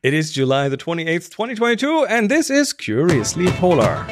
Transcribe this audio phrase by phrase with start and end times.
[0.00, 4.06] It is July the 28th, 2022, and this is Curiously Polar.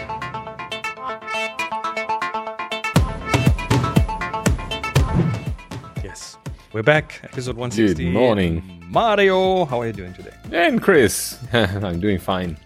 [6.02, 6.38] Yes,
[6.72, 8.02] we're back, episode 160.
[8.02, 8.84] Good morning.
[8.88, 10.34] Mario, how are you doing today?
[10.50, 12.58] And Chris, I'm doing fine.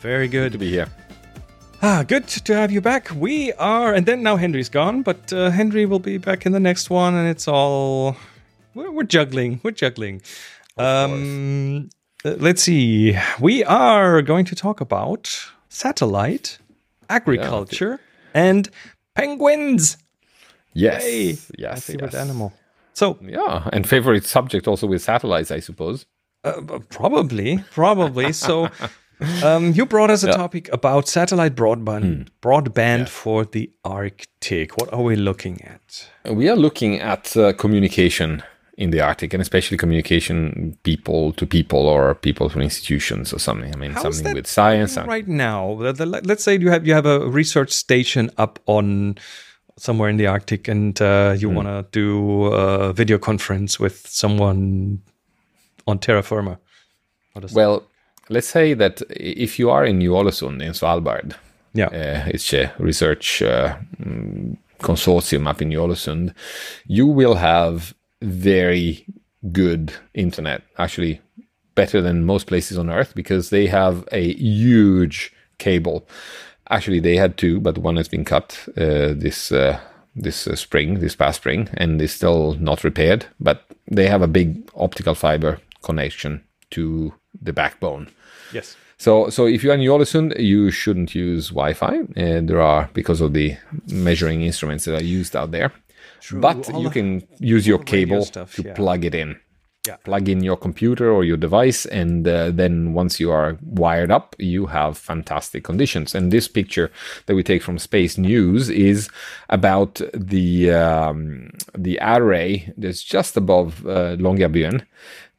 [0.00, 0.52] Very good.
[0.52, 0.86] Good to be here.
[1.82, 3.10] Ah, good to have you back.
[3.12, 6.60] We are, and then now Henry's gone, but uh, Henry will be back in the
[6.60, 8.16] next one, and it's all
[8.74, 9.58] we're, we're juggling.
[9.64, 10.22] We're juggling.
[10.76, 11.90] Um,
[12.24, 13.16] uh, let's see.
[13.40, 16.58] We are going to talk about satellite,
[17.08, 18.00] agriculture,
[18.34, 18.68] and
[19.14, 19.96] penguins.
[20.74, 21.04] Yes.
[21.04, 21.32] Yay.
[21.32, 21.84] My Yes.
[21.86, 22.20] favorite yes.
[22.22, 22.52] animal.
[22.94, 26.06] So Yeah, and favorite subject also with satellites, I suppose.
[26.44, 28.32] Uh, probably, probably.
[28.46, 28.68] So,
[29.42, 30.36] um, you brought us a Yeah.
[30.36, 34.76] topic about satellite broadband, broadband for the Arctic.
[34.78, 36.08] What are we looking at?
[36.24, 38.42] We are looking at uh, communication
[38.78, 43.74] in the Arctic, and especially communication people to people or people to institutions or something.
[43.74, 44.96] I mean, How's something that with science.
[44.96, 45.74] right now?
[45.82, 49.16] The- the- let's say you have you have a research station up on
[49.76, 55.00] somewhere in the Arctic, and uh, you want to do a video conference with someone
[55.86, 56.58] on terra firma.
[57.34, 57.82] How Well,
[58.28, 61.34] let's say that if you are in Ny-Ålesund in Svalbard,
[61.74, 66.32] yeah, uh, it's a research uh, mm, consortium up in Ålesund,
[66.86, 69.06] you will have very
[69.52, 71.20] good internet, actually
[71.74, 76.08] better than most places on Earth because they have a huge cable.
[76.70, 79.78] Actually, they had two, but one has been cut uh, this uh,
[80.14, 83.26] this uh, spring, this past spring, and is still not repaired.
[83.38, 88.08] But they have a big optical fiber connection to the backbone.
[88.52, 92.00] yes, So, so if you're in Ålesund, you shouldn't use Wi-Fi.
[92.00, 95.72] Uh, there are because of the measuring instruments that are used out there.
[96.32, 98.74] But All you can use your cable stuff, to yeah.
[98.74, 99.38] plug it in.
[99.86, 99.96] Yeah.
[100.04, 104.36] Plug in your computer or your device, and uh, then once you are wired up,
[104.38, 106.14] you have fantastic conditions.
[106.14, 106.90] And this picture
[107.24, 109.08] that we take from Space News is
[109.48, 114.84] about the um, the array that's just above uh, Longyearbyen,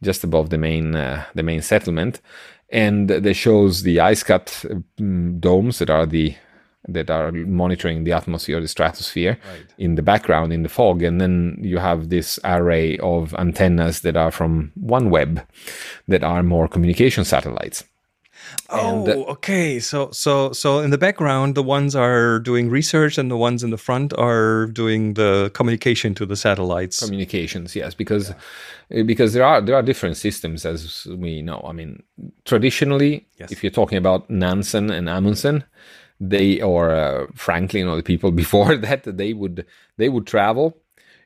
[0.01, 2.19] just above the main uh, the main settlement,
[2.69, 4.65] and that shows the ice cut
[4.99, 6.33] um, domes that are the
[6.93, 9.37] that are monitoring the atmosphere, the stratosphere
[9.77, 11.01] in the background in the fog.
[11.03, 15.45] And then you have this array of antennas that are from OneWeb
[16.07, 17.83] that are more communication satellites.
[18.69, 19.79] Oh, And, uh, okay.
[19.79, 23.69] So, so, so in the background, the ones are doing research, and the ones in
[23.69, 26.99] the front are doing the communication to the satellites.
[26.99, 31.63] Communications, yes, because uh, because there are there are different systems as we know.
[31.67, 32.01] I mean,
[32.45, 33.51] traditionally, Yes.
[33.51, 35.63] if you're talking about Nansen and Amundsen,
[36.19, 39.65] they or uh, Franklin or the people before that, they would
[39.97, 40.77] they would travel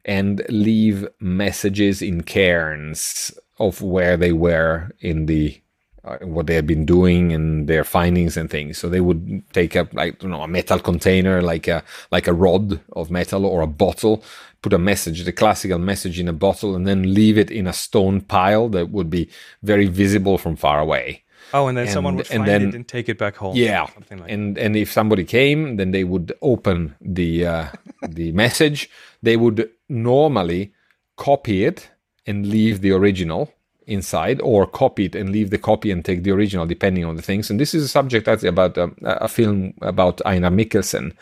[0.05, 5.59] and leave messages in cairns of where they were in the
[6.03, 8.77] uh, what they had been doing and their findings and things.
[8.77, 12.33] So they would take up like you know a metal container, like a like a
[12.33, 14.23] rod of metal or a bottle,
[14.61, 17.73] put a message, the classical message in a bottle, and then leave it in a
[17.73, 19.29] stone pile that would be
[19.61, 21.23] very visible from far away.
[21.53, 23.55] Oh, and then someone And- would and find then- it and take it back home.
[23.55, 24.31] Yeah, something like.
[24.31, 27.65] and and if somebody came, then they would open the uh,
[28.09, 28.89] the message.
[29.21, 30.73] They would normally
[31.15, 31.89] copy it
[32.25, 33.53] and leave the original
[33.87, 37.21] inside, or copy it and leave the copy and take the original, depending on the
[37.21, 37.49] things.
[37.49, 41.13] And this is a subject that's about um, a film about Einar Mikkelsen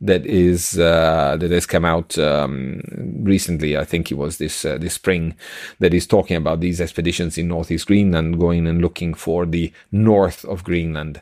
[0.00, 2.82] that is uh, that has come out um,
[3.22, 3.76] recently.
[3.76, 5.34] I think it was this uh, this spring
[5.78, 10.44] that is talking about these expeditions in northeast Greenland, going and looking for the north
[10.44, 11.20] of Greenland,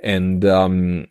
[0.00, 1.06] and um,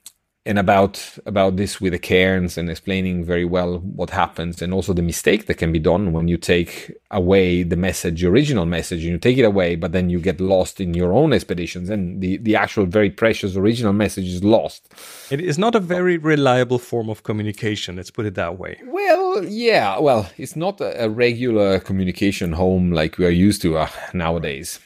[0.49, 4.93] and about about this with the cairns and explaining very well what happens and also
[4.93, 9.11] the mistake that can be done when you take away the message original message and
[9.11, 12.37] you take it away but then you get lost in your own expeditions and the
[12.37, 14.91] the actual very precious original message is lost
[15.29, 17.97] it is not a very reliable form of communication.
[17.97, 18.81] Let's put it that way.
[18.85, 23.89] well yeah well it's not a, regular communication home like we are used to uh,
[24.13, 24.79] nowadays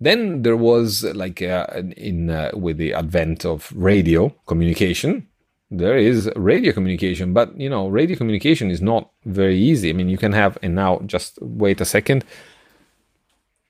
[0.00, 5.26] then there was like uh, in uh, with the advent of radio communication
[5.70, 9.90] there is radio communication but you know radio communication is not very easy.
[9.90, 12.24] I mean you can have and now just wait a second.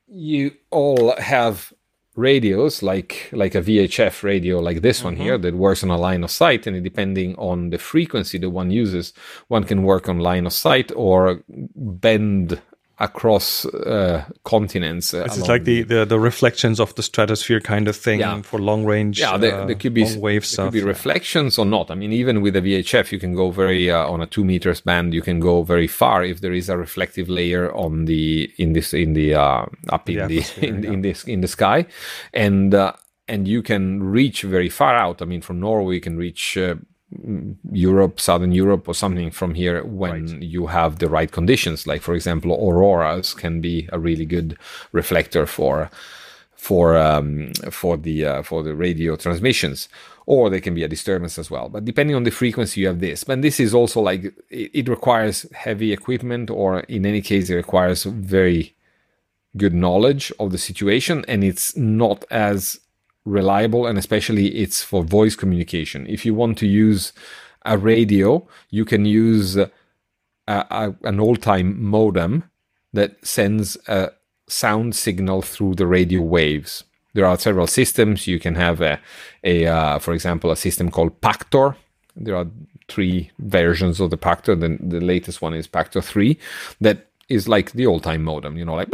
[0.08, 1.72] You all have
[2.14, 6.24] radios like like a VHF radio like this one here that works on a line
[6.24, 9.12] of sight and depending on the frequency that one uses
[9.48, 12.60] one can work on line of sight or bend
[12.98, 15.12] across uh, continents.
[15.12, 18.40] Uh, is like the, the the reflections of the stratosphere kind of thing Yeah.
[18.42, 19.20] for long range.
[19.20, 20.66] yeah, there, uh, there could be long wave there stuff.
[20.66, 21.90] could be reflections or not.
[21.90, 24.80] I mean, even with a VHF, you can go very uh, on a two meters
[24.80, 25.12] band.
[25.12, 28.94] You can go very far if there is a reflective layer on the in this
[28.94, 30.92] in the uh, up in The the, in, yeah.
[30.92, 31.86] in this in the sky,
[32.32, 32.92] and uh,
[33.28, 35.20] and you can reach very far out.
[35.20, 36.56] I mean, from Norway, you can reach.
[37.72, 41.86] Europe, Southern Europe, or something from here when you have the right conditions.
[41.86, 44.58] Like, for example, auroras can be a really good
[44.92, 45.90] reflector for
[46.56, 49.88] for um, for the uh, for the radio transmissions,
[50.26, 51.68] or they can be a disturbance as well.
[51.68, 53.22] But depending on the frequency, you have this.
[53.22, 57.54] But this is also like it, it requires heavy equipment, or in any case, it
[57.54, 58.74] requires very
[59.56, 62.80] good knowledge of the situation, and it's not as
[63.26, 63.86] reliable.
[63.86, 66.06] And especially, it's for voice communication.
[66.06, 67.12] If you want to use
[67.66, 69.70] a radio, you can use a,
[70.46, 72.44] a, an old-time modem
[72.92, 74.12] that sends a
[74.48, 76.84] sound signal through the radio waves.
[77.14, 78.26] There are several systems.
[78.26, 79.00] You can have a,
[79.42, 81.74] a uh, for example, a system called Pactor.
[82.14, 82.46] There are
[82.88, 84.58] three versions of the Pactor.
[84.58, 86.38] The, the latest one is Pactor 3
[86.80, 88.88] that is like the old time modem, you know, like.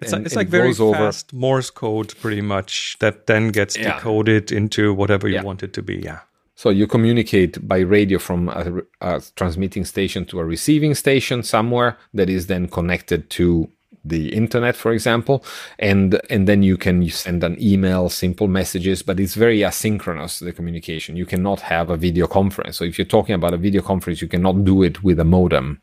[0.00, 3.48] It's, and- like, it's like very goes over- fast Morse code, pretty much, that then
[3.48, 3.94] gets Yeah.
[3.96, 5.42] decoded into whatever you Yeah.
[5.42, 5.96] want it to be.
[5.96, 6.20] Yeah.
[6.56, 11.96] So you communicate by radio from a, a transmitting station to a receiving station somewhere
[12.12, 13.68] that is then connected to
[14.06, 15.42] the internet, for example,
[15.78, 20.52] and and then you can send an email, simple messages, but it's very asynchronous the
[20.52, 21.16] communication.
[21.16, 22.76] You cannot have a video conference.
[22.76, 25.80] So if you're talking about a video conference, you cannot do it with a modem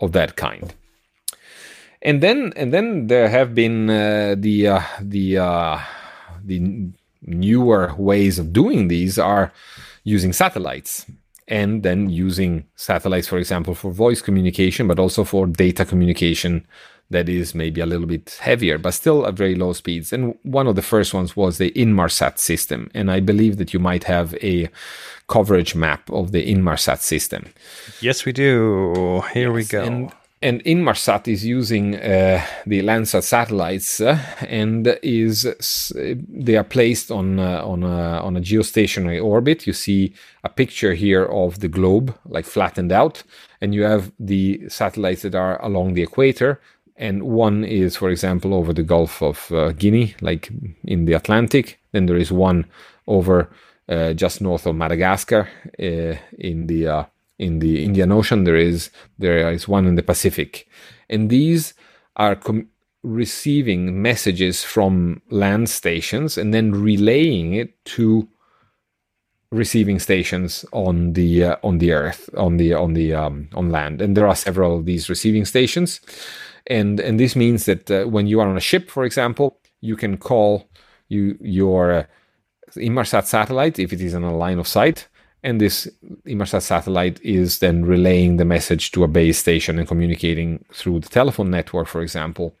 [0.00, 0.74] of that kind.
[2.00, 5.78] And then and then there have been uh, the uh, the uh,
[6.44, 6.90] the
[7.22, 9.52] newer ways of doing these are
[10.04, 11.06] using satellites
[11.48, 16.66] and then using satellites, for example, for voice communication, but also for data communication
[17.10, 20.12] that is maybe a little bit heavier, but still at very low speeds.
[20.12, 22.90] And one of the first ones was the Inmarsat system.
[22.94, 24.68] And I believe that you might have a
[25.26, 27.46] coverage map of the Inmarsat system.
[28.02, 29.22] Yes, we do.
[29.32, 29.82] Here we go.
[29.82, 35.92] And, and Inmarsat is using uh, the Landsat satellites, uh, and is
[36.28, 39.66] they are placed on uh, on a, on a geostationary orbit.
[39.66, 40.14] You see
[40.44, 43.24] a picture here of the globe, like flattened out,
[43.60, 46.60] and you have the satellites that are along the equator.
[46.96, 50.50] And one is, for example, over the Gulf of uh, Guinea, like
[50.84, 51.78] in the Atlantic.
[51.92, 52.66] Then there is one
[53.06, 53.50] over
[53.88, 55.48] uh, just north of Madagascar
[55.78, 57.06] uh, in the
[57.38, 58.44] in the Indian Ocean.
[58.44, 60.68] There is there is one in the Pacific,
[61.08, 61.74] and these
[62.16, 62.68] are com-
[63.02, 68.28] receiving messages from land stations and then relaying it to
[69.50, 74.02] receiving stations on the uh, on the earth on the on the um, on land
[74.02, 76.00] and there are several of these receiving stations
[76.66, 79.96] and and this means that uh, when you are on a ship for example you
[79.96, 80.68] can call
[81.08, 82.04] you your uh,
[82.76, 85.07] Inmarsat satellite if it is on a line of sight
[85.42, 85.88] and this
[86.26, 91.08] Inmarsat satellite is then relaying the message to a base station and communicating through the
[91.08, 92.54] telephone network for example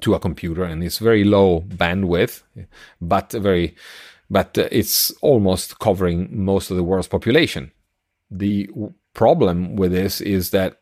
[0.00, 0.64] to a computer.
[0.64, 2.42] And it's very low bandwidth
[3.00, 3.74] but very
[4.32, 7.72] but uh, it's almost covering most of the world's population.
[8.30, 8.70] The
[9.12, 10.76] problem with this is that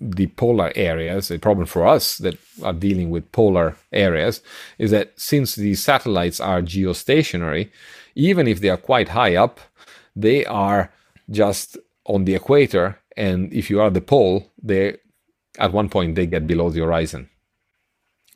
[0.00, 4.42] the polar areas the problem for us that are dealing with polar areas
[4.76, 7.70] is that since these satellites are geostationary
[8.14, 9.60] even if they are quite high up
[10.16, 10.92] they are
[11.30, 11.76] just
[12.06, 14.96] on the equator and if you are at the pole they
[15.58, 17.28] at one point they get below the horizon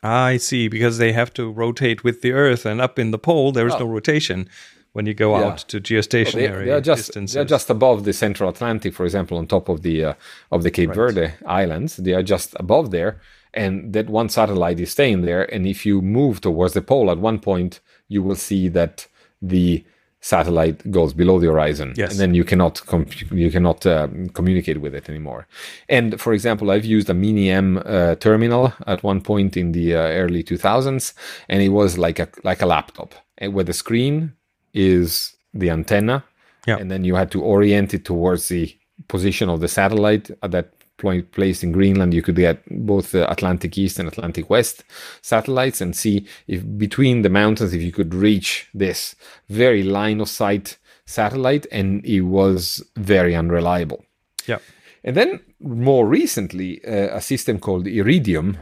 [0.02, 3.50] I see, because they have to rotate with the Earth, and up in the pole,
[3.50, 4.48] there is no rotation
[4.92, 5.40] when you go Oh.
[5.40, 5.46] Yeah.
[5.48, 7.34] out to Well, geostationary they, they are just distances.
[7.34, 10.14] they're just above the central Atlantic, for example, on top of the uh,
[10.52, 11.96] of the Cape Verde Islands.
[11.96, 13.20] They are just above there,
[13.52, 15.52] and that one satellite is staying there.
[15.52, 19.08] And if you move towards the pole, at one point you will see that
[19.42, 19.84] the
[20.20, 22.10] satellite goes below the horizon, Yes.
[22.10, 25.46] and then you cannot comp- you cannot um, communicate with it anymore.
[25.88, 29.94] And for example, I've used a Mini M uh, terminal at one point in the
[29.94, 31.14] uh, early 2000s,
[31.48, 34.32] and it was like a like a laptop, and where the screen
[34.74, 36.24] is the antenna,
[36.66, 36.78] Yeah.
[36.80, 38.74] and then you had to orient it towards the
[39.06, 42.12] position of the satellite at that placed in Greenland.
[42.12, 44.84] You could get both the Atlantic East and Atlantic West
[45.22, 49.16] satellites and see if between the mountains if you could reach this
[49.48, 54.04] very line of sight satellite, and it was very unreliable.
[54.46, 54.58] yeah.
[55.04, 58.58] And then more recently, uh, a system called Iridium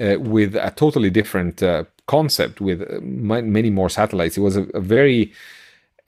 [0.00, 4.38] uh, with a totally different uh, concept with uh, many more satellites.
[4.38, 5.32] It was a, a very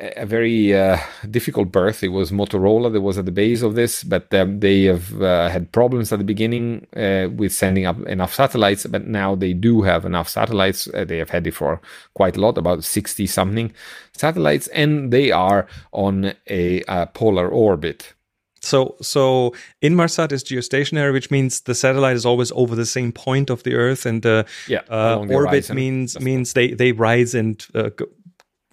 [0.00, 2.04] a very uh, difficult birth.
[2.04, 5.48] It was Motorola that was at the base of this, but um, they have uh,
[5.48, 8.86] had problems at the beginning uh, with sending up enough satellites.
[8.86, 10.88] But now they do have enough satellites.
[10.94, 11.80] Uh, they have had it for
[12.14, 13.72] quite a lot, about 60 something
[14.12, 18.14] satellites, and they are on a, a polar orbit.
[18.60, 23.50] So, so Inmarsat is geostationary, which means the satellite is always over the same point
[23.50, 27.90] of the Earth, and the yeah, uh, orbit means means they they rise and uh,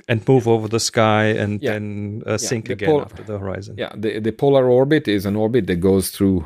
[0.08, 1.74] and move over the sky and yeah.
[1.74, 3.76] then uh, sink again pol- after the horizon.
[3.78, 6.46] Yeah, the, the polar orbit is an orbit that goes through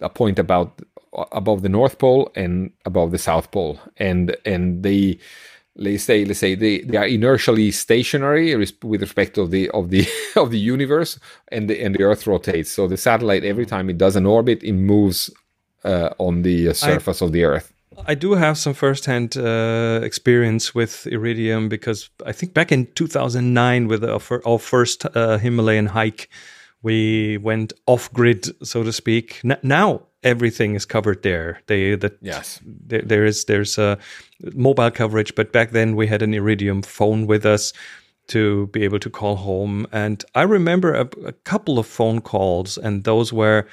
[0.00, 0.80] a point about
[1.32, 5.18] above the North Pole and above the South Pole, and and they
[5.76, 10.06] let's say let's say they, they are inertially stationary with respect of the of the
[10.36, 12.70] of the universe, and the and the Earth rotates.
[12.70, 15.30] So the satellite every time it does an orbit, it moves
[15.84, 17.72] uh, on the surface I, of the Earth.
[18.06, 23.88] I do have some firsthand uh, experience with Iridium because I think back in 2009
[23.88, 26.28] with our, our first uh, Himalayan hike,
[26.82, 29.40] we went off grid, so to speak.
[29.44, 31.60] N- now everything is covered there.
[31.66, 33.98] They that yes, there, there is there's a
[34.54, 37.72] mobile coverage, but back then we had an Iridium phone with us
[38.28, 42.76] to be able to call home, and I remember a, a couple of phone calls,
[42.76, 43.66] and those were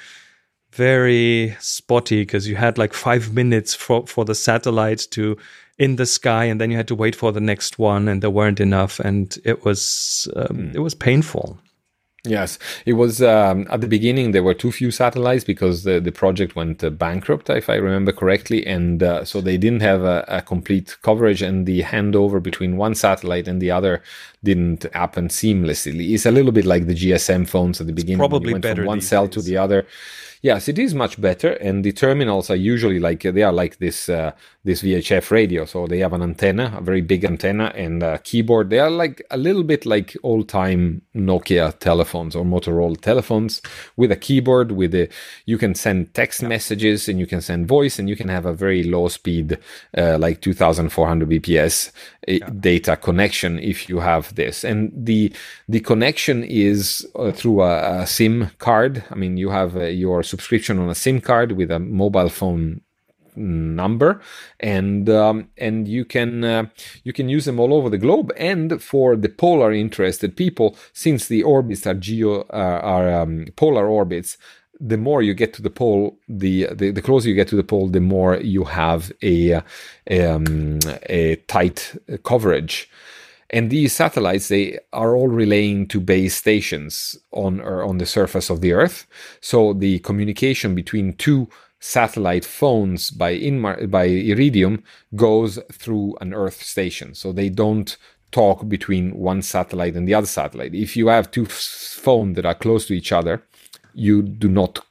[0.72, 5.36] very spotty because you had like five minutes for, for the satellite to
[5.78, 8.30] in the sky and then you had to wait for the next one and there
[8.30, 10.74] weren't enough and it was um, mm.
[10.74, 11.58] it was painful
[12.26, 14.32] Yes, it was um, at the beginning.
[14.32, 18.12] There were too few satellites because the, the project went uh, bankrupt, if I remember
[18.12, 22.76] correctly, and uh, so they didn't have a, a, complete coverage, and the handover between
[22.76, 24.02] one satellite and the other
[24.42, 26.12] didn't happen seamlessly.
[26.12, 28.20] It's a little bit like the GSM phones at the beginning.
[28.20, 29.34] It's probably better from one cell days.
[29.34, 29.86] to the other.
[30.42, 34.08] Yes, it is much better, and the terminals are usually like they are like this
[34.08, 34.32] uh,
[34.64, 35.64] this VHF radio.
[35.64, 38.70] So they have an antenna, a very big antenna, and a keyboard.
[38.70, 43.62] They are like a little bit like old time Nokia telephones or Motorola telephones
[43.96, 44.72] with a keyboard.
[44.72, 45.08] With a
[45.46, 48.52] you can send text messages and you can send voice, and you can have a
[48.52, 49.58] very low speed,
[49.96, 51.88] uh, like 2,400 bps
[52.28, 52.50] uh, yeah.
[52.60, 54.64] data connection if you have this.
[54.64, 55.32] And the
[55.68, 59.04] the connection is uh, through a, a, SIM card.
[59.10, 62.80] I mean, you have uh, your subscription on a SIM card with a mobile phone
[63.36, 64.20] number.
[64.60, 66.66] And um, and you can uh,
[67.04, 68.32] you can use them all over the globe.
[68.36, 73.86] And for the polar interested people since the orbits are geo uh, are um, polar
[73.88, 74.38] orbits
[74.78, 77.64] the more you get to the pole the, the, the closer you get to the
[77.64, 79.54] pole the more you have a
[80.10, 80.78] um,
[81.08, 82.90] a tight coverage
[83.50, 88.60] and these satellites they are all relaying to base stations on on the surface of
[88.60, 89.06] the earth
[89.40, 91.48] so the communication between two
[91.80, 94.82] satellite phones by Inmar- by Iridium
[95.14, 97.96] goes through an Earth station, so they don't
[98.32, 100.74] talk between one satellite and the other satellite.
[100.74, 103.42] If you have two phones that are close to each other,
[103.94, 104.84] you do not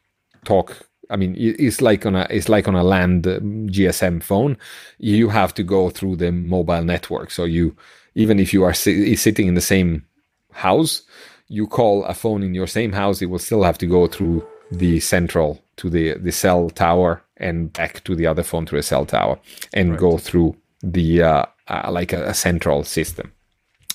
[0.45, 0.88] talk.
[1.09, 4.57] I mean, it's like on a it's like on a land um, GSM phone.
[4.97, 7.29] You have to go through the mobile network.
[7.29, 7.75] So you
[8.15, 10.05] even if you are si- sitting in the same
[10.51, 11.03] house,
[11.48, 14.45] you call a phone in your same house, it will still have to go through
[14.72, 18.84] the central to the the cell tower and back to the other phone to a
[18.84, 19.38] cell tower
[19.74, 20.00] and right.
[20.00, 23.31] go through the uh, uh, like a, a, central system.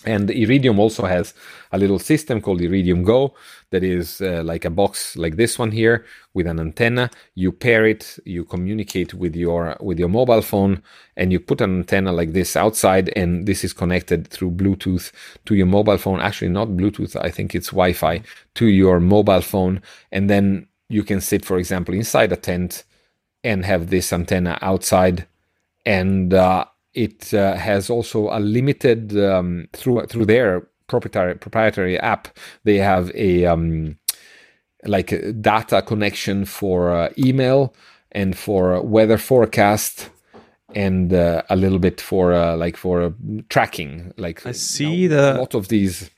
[0.07, 1.35] And Iridium also has
[1.73, 3.35] a little system called Iridium Go
[3.71, 7.11] that is uh, like a box like this one here with an antenna.
[7.35, 10.83] You pair it, you communicate with your with your mobile phone,
[11.17, 15.13] and you put an antenna like this outside, and this is connected through Bluetooth
[15.45, 16.21] to your mobile phone.
[16.21, 17.15] Actually, not Bluetooth.
[17.23, 18.23] I think it's Wi-Fi
[18.55, 22.85] to your mobile phone, and then you can sit, for example, inside a tent
[23.45, 25.27] and have this antenna outside,
[25.85, 32.29] and uh, it uh, has also a limited um, through through their proprietary proprietary app.
[32.65, 33.99] They have a um,
[34.85, 37.75] like a data connection for uh, email
[38.13, 40.11] and for weather forecast
[40.75, 43.15] and uh, a little bit for uh, like for
[43.49, 46.11] tracking like i see you know, the a lot of these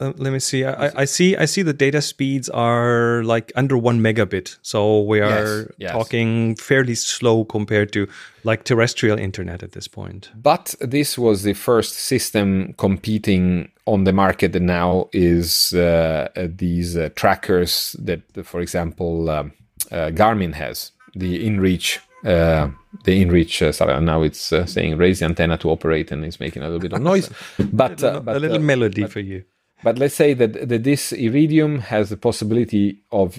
[0.00, 0.64] uh, let me see.
[0.64, 1.36] I, I, see.
[1.36, 5.92] I see the data speeds are like under one megabit, so we are yes, yes.
[5.92, 8.08] talking fairly slow compared to
[8.42, 10.32] like terrestrial internet at this point.
[10.34, 16.48] But this was the first system competing on the market that now is uh, uh
[16.50, 19.52] these uh, trackers that, for example, um,
[19.92, 21.98] uh, Garmin has the InReach.
[22.24, 22.70] Uh,
[23.04, 26.40] the InReach uh, sorry, now it's uh, saying raise the antenna to operate and it's
[26.40, 29.20] making a little bit of noise but, a little, but a little melody but, for
[29.20, 29.44] you
[29.84, 33.38] but let's say that, that this Iridium has the possibility of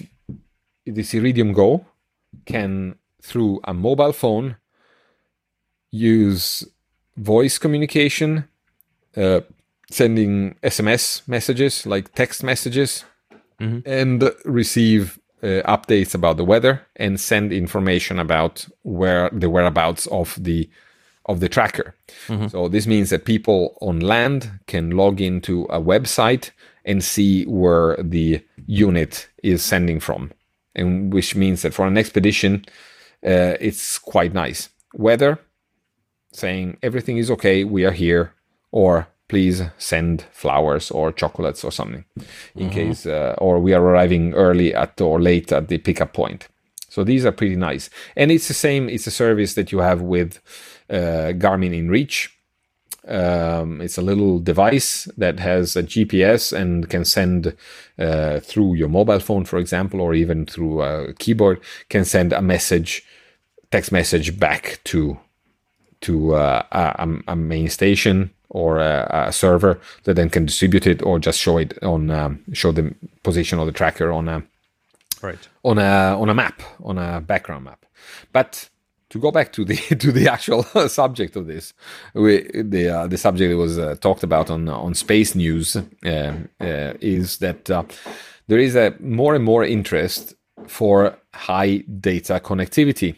[0.86, 1.84] this Iridium Go
[2.46, 4.56] can, through a mobile phone,
[5.90, 6.64] use
[7.16, 8.48] voice communication,
[9.16, 9.40] uh,
[9.90, 13.04] sending SMS messages, like text messages,
[13.84, 20.38] and receive uh, updates about the weather and send information about where the whereabouts of
[20.42, 20.68] the
[21.26, 21.94] of the tracker.
[22.48, 26.50] So this means that people on land can log into a website
[26.84, 30.30] and see where the unit is sending from,
[30.74, 32.64] and which means that for an expedition,
[33.24, 34.68] uh, it's quite nice.
[34.94, 35.38] Weather,
[36.32, 38.32] saying everything is okay, we are here,
[38.70, 42.04] or please send flowers or chocolates or something
[42.54, 46.46] in case, uh, or we are arriving early at or late at the pickup point.
[46.88, 48.88] So these are pretty nice, and it's the same.
[48.88, 50.38] It's a service that you have with
[50.94, 52.30] Garmin InReach.
[53.08, 57.56] Um, it's a little device that has a GPS and can send
[57.98, 62.42] uh, through your mobile phone, for example, or even through a keyboard, can send a
[62.42, 63.04] message,
[63.70, 65.18] text message back to
[66.02, 71.02] to uh, a, a main station or a, a, server that then can distribute it
[71.02, 74.42] or just show it on um, show the position of the tracker on a
[75.22, 75.48] Right.
[75.64, 77.86] on a on a map on a background map.
[78.32, 78.68] But
[79.10, 81.72] to go back to the to the actual subject of this,
[82.14, 86.34] we, the uh, the subject that was uh, talked about on on space news uh,
[86.60, 87.84] uh, is that uh,
[88.48, 90.34] there is a more and more interest
[90.66, 93.16] for high data connectivity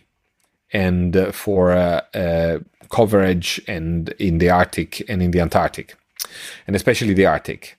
[0.73, 2.59] and uh, for uh, uh,
[2.91, 5.97] coverage and in the Arctic and in the Antarctic,
[6.67, 7.78] and especially the Arctic.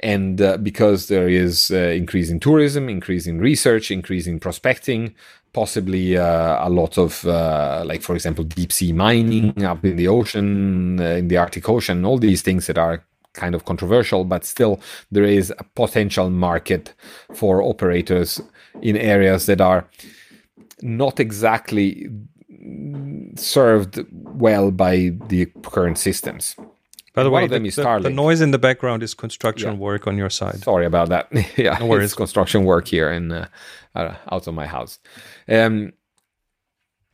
[0.00, 5.14] And uh, because there is uh, increasing tourism, increasing research, increasing prospecting,
[5.52, 10.08] possibly uh, a lot of, uh, like for example, deep sea mining up in the
[10.08, 14.44] ocean, uh, in the Arctic Ocean, all these things that are kind of controversial, but
[14.44, 16.92] still there is a potential market
[17.32, 18.40] for operators
[18.82, 19.88] in areas that are
[20.82, 22.10] not exactly
[23.36, 26.56] served well by the current systems.
[27.16, 29.14] By the One way, of them the, is the- the noise in the background is
[29.14, 29.78] construction Yeah.
[29.78, 30.58] work on your side.
[30.62, 31.26] Sorry about that.
[31.56, 32.14] yeah, No worries.
[32.14, 33.46] construction work here in uh,
[33.94, 34.98] uh, out of my house.
[35.48, 35.92] Um,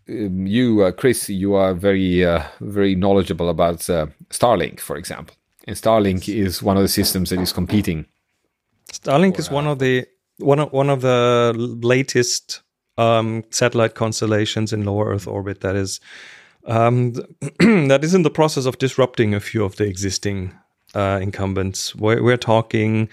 [0.08, 5.36] um, you, uh, Chris, you are very uh, very knowledgeable about uh, Starlink, for example.
[5.68, 8.06] And Starlink is one of the systems that is competing.
[8.92, 10.04] Starlink is one of the
[10.38, 12.62] one of one of the latest
[12.98, 16.00] um, satellite constellations in low Earth orbit that is
[16.66, 17.12] um,
[17.58, 20.54] that is in the process of disrupting a few of the existing
[20.94, 21.94] uh, incumbents.
[21.94, 23.08] We're, we're talking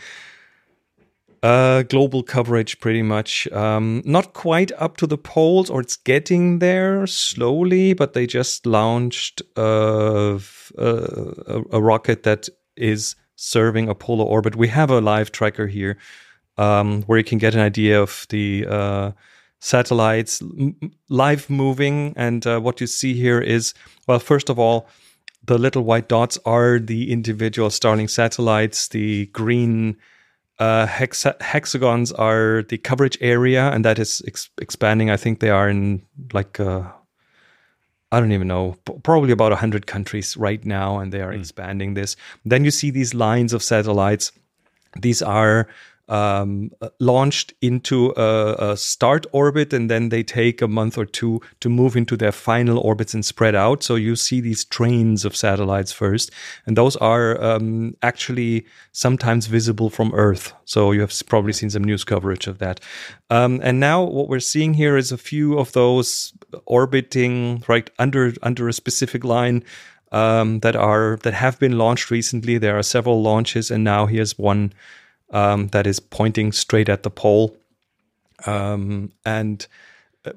[1.41, 3.47] uh, global coverage, pretty much.
[3.51, 7.93] Um, not quite up to the poles, or it's getting there slowly.
[7.93, 14.25] But they just launched uh, f- uh, a, a rocket that is serving a polar
[14.25, 14.55] orbit.
[14.55, 15.97] We have a live tracker here
[16.57, 19.12] um, where you can get an idea of the uh,
[19.59, 20.41] satellites
[21.09, 22.13] live moving.
[22.15, 23.73] And uh, what you see here is,
[24.07, 24.87] well, first of all,
[25.45, 28.89] the little white dots are the individual Starlink satellites.
[28.89, 29.97] The green
[30.59, 35.09] uh, hexa- hexagons are the coverage area, and that is ex- expanding.
[35.09, 36.83] I think they are in like uh,
[38.11, 42.15] I don't even know, probably about 100 countries right now, and they are expanding this.
[42.43, 44.31] Then you see these lines of satellites.
[44.99, 45.67] These are
[46.09, 51.39] um, launched into a, a start orbit, and then they take a month or two
[51.61, 53.83] to move into their final orbits and spread out.
[53.83, 56.31] So you see these trains of satellites first,
[56.65, 60.53] and those are um, actually sometimes visible from Earth.
[60.65, 62.79] So you have probably seen some news coverage of that.
[63.29, 66.33] Um, and now what we're seeing here is a few of those
[66.65, 69.63] orbiting right under under a specific line
[70.11, 72.57] um, that are that have been launched recently.
[72.57, 74.73] There are several launches, and now here's one
[75.31, 77.55] um, that is pointing straight at the pole.
[78.45, 79.65] Um, and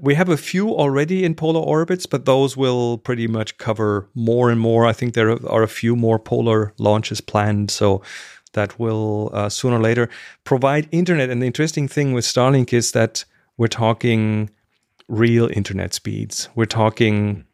[0.00, 4.50] we have a few already in polar orbits, but those will pretty much cover more
[4.50, 4.87] and more.
[4.87, 8.02] I think there are a few more polar launches planned, so
[8.52, 10.09] that will uh, sooner or later
[10.44, 11.31] provide internet.
[11.31, 13.24] And the interesting thing with Starlink is that
[13.57, 14.50] we're talking
[15.09, 16.48] real internet speeds.
[16.55, 17.44] We're talking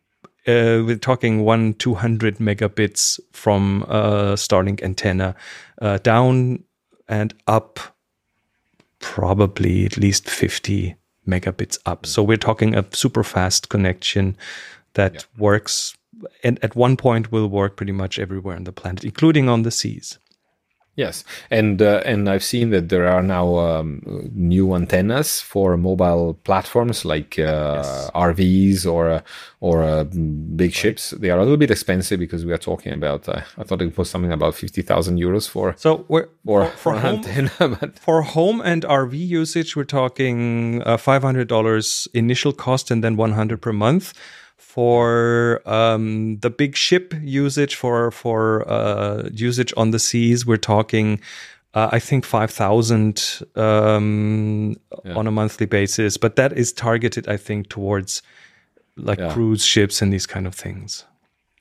[0.46, 5.34] uh, we're talking one 200 megabits from a Starlink antenna
[5.82, 6.64] uh, down
[7.08, 7.80] and up
[9.00, 12.06] probably at least 50 megabits up.
[12.06, 14.36] So we're talking a super fast connection
[14.94, 15.96] that works
[16.42, 19.70] and at one point will work pretty much everywhere on the planet, including on the
[19.70, 20.18] seas.
[20.98, 24.02] Yes, and uh, and I've seen that there are now um,
[24.34, 29.20] new antennas for mobile platforms like uh, RVs or uh,
[29.60, 31.10] or uh, big ships.
[31.10, 33.28] They are a little bit expensive because we are talking about.
[33.28, 36.98] Uh, I thought it was something about fifty thousand euros for So we're for, for,
[36.98, 37.52] home antenna.
[37.80, 43.04] But for home and RV usage, we're talking uh, five hundred dollars initial cost and
[43.04, 44.14] then one hundred per month.
[44.58, 51.20] For um, the big ship usage, for for uh, usage on the seas, we're talking,
[51.74, 55.14] uh, I think, five thousand um, Yeah.
[55.14, 56.16] on a monthly basis.
[56.18, 58.22] But that is targeted, I think, towards
[58.96, 59.32] like Yeah.
[59.32, 61.04] cruise ships and these kind of things.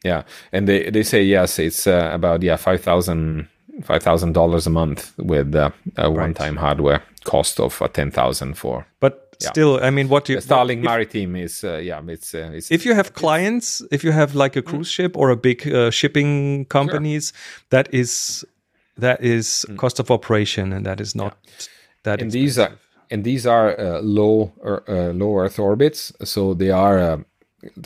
[0.04, 3.48] Yeah, and they they say yes, it's uh, about yeah five thousand
[3.84, 8.12] five thousand dollars a month with uh, a one time hardware cost of uh, ten
[8.12, 12.34] thousand for But still, I mean, what you Starlink if- Maritime is uh, yeah it's
[12.34, 14.66] uh, it's if you have clients, if you have like a Mm.
[14.70, 17.34] cruise ship or a big uh, shipping companies,
[17.70, 18.46] that is
[18.98, 21.38] that is cost of operation, and that is not
[22.04, 22.20] that.
[22.20, 22.22] Mm.
[22.24, 22.42] and expensive.
[22.42, 22.72] these are
[23.12, 27.18] and these are uh, low or uh, low Earth orbits, so they are uh,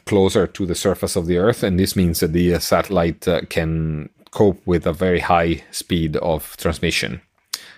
[0.06, 3.42] closer to the surface of the Earth, and this means that the uh, satellite uh,
[3.50, 7.22] can cope with a very high speed of transmission.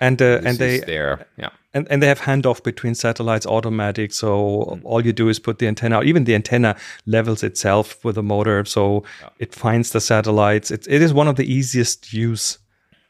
[0.07, 1.11] And uh, and they their
[1.43, 1.51] yeah.
[1.75, 4.81] and, and they have handoff between satellites automatic so Mm.
[4.89, 6.71] all you do is put the antenna out even the antenna
[7.15, 9.03] levels itself with a motor so
[9.39, 10.71] it finds the satellites.
[10.75, 12.47] It, it is one of the easiest use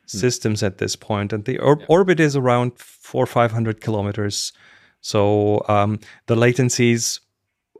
[0.05, 0.19] Mm.
[0.23, 2.71] systems at this point and the or- orbit is around
[3.09, 4.53] four five hundred kilometers.
[5.01, 5.19] So
[5.75, 5.91] um,
[6.27, 7.19] the latencies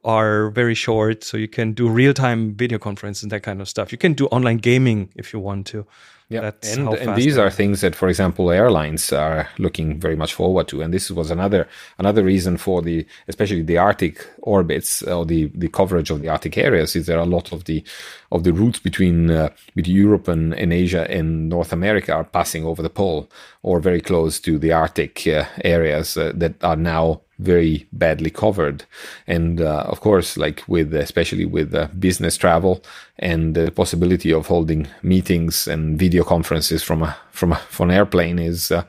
[0.04, 3.92] are very short so you can do real-time video conference and that kind of stuff.
[3.94, 5.86] You can do online gaming if you want to
[6.34, 10.34] Yeah, That's and and these are things that, for example, airlines are looking very much
[10.34, 11.68] forward to, and this was another
[12.00, 16.58] another reason for the especially the Arctic orbits or the the coverage of the Arctic
[16.58, 17.84] areas is there are a lot of the
[18.32, 22.66] of the routes between uh, between Europe and, and Asia and North America are passing
[22.66, 23.30] over the pole
[23.62, 28.86] or very close to the Arctic uh, areas uh, that are now very badly covered.
[29.28, 32.84] And uh, of course like with especially with uh, business travel
[33.20, 37.96] and the possibility of holding meetings and video conferences from a from a from an
[37.96, 38.84] airplane is uh,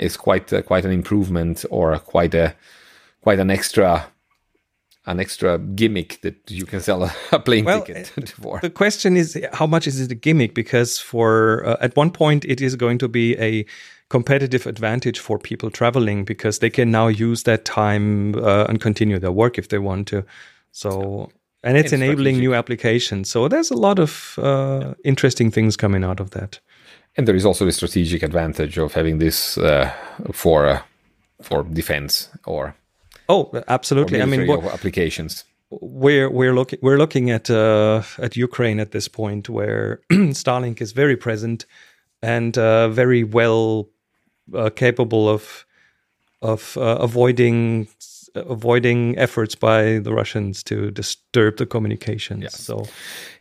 [0.00, 2.54] is quite uh, quite an improvement or quite a
[3.22, 4.11] quite an extra
[5.06, 8.08] an extra gimmick that you can sell a, a plane Well, ticket
[8.40, 10.54] for The question is how much is it a gimmick?
[10.54, 13.66] Because for uh, at one point it is going to be a
[14.08, 19.18] competitive advantage for people traveling because they can now use that time uh, and continue
[19.18, 20.24] their work if they want to.
[20.70, 21.30] So
[21.64, 22.40] and it's enabling strategic.
[22.40, 23.30] new applications.
[23.30, 26.60] So there's a lot of uh, interesting things coming out of that.
[27.16, 29.92] and there is also the strategic advantage of having this uh,
[30.32, 30.82] for uh,
[31.42, 32.74] for defense or,
[33.32, 34.20] Oh, absolutely.
[34.20, 35.44] I mean, what, applications
[35.80, 40.92] we're we're looking we're looking at uh, at Ukraine at this point, where Starlink is
[40.92, 41.64] very present
[42.22, 43.88] and uh, very well
[44.54, 45.64] uh, capable of
[46.42, 47.88] of uh, avoiding
[48.34, 52.42] avoiding efforts by the Russians to disturb the communications.
[52.42, 52.48] Yeah.
[52.50, 52.86] So